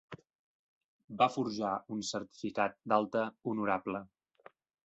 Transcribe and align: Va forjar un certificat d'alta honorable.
Va 1.19 1.27
forjar 1.33 1.75
un 1.97 2.01
certificat 2.13 2.81
d'alta 2.95 3.27
honorable. 3.53 4.03